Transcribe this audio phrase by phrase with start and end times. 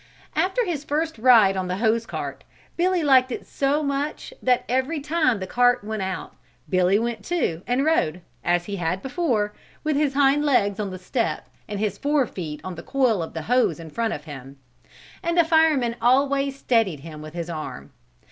[0.35, 2.43] After his first ride on the hose cart,
[2.75, 6.33] Billy liked it so much that every time the cart went out
[6.67, 9.53] Billy went too and rode, as he had before,
[9.83, 13.35] with his hind legs on the step and his fore feet on the coil of
[13.37, 14.57] hose in front of him
[15.21, 17.91] and the fireman always steadied him with his arm.